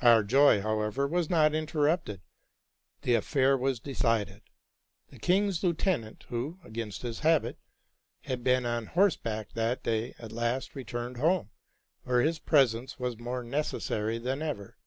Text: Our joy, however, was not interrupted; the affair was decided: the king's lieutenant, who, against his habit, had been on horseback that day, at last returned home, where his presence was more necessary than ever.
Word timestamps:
Our 0.00 0.22
joy, 0.22 0.60
however, 0.60 1.04
was 1.08 1.28
not 1.28 1.52
interrupted; 1.52 2.22
the 3.00 3.16
affair 3.16 3.58
was 3.58 3.80
decided: 3.80 4.42
the 5.08 5.18
king's 5.18 5.64
lieutenant, 5.64 6.26
who, 6.28 6.60
against 6.62 7.02
his 7.02 7.18
habit, 7.18 7.58
had 8.20 8.44
been 8.44 8.64
on 8.64 8.86
horseback 8.86 9.48
that 9.54 9.82
day, 9.82 10.14
at 10.20 10.30
last 10.30 10.76
returned 10.76 11.16
home, 11.16 11.50
where 12.04 12.20
his 12.20 12.38
presence 12.38 13.00
was 13.00 13.18
more 13.18 13.42
necessary 13.42 14.18
than 14.18 14.42
ever. 14.42 14.78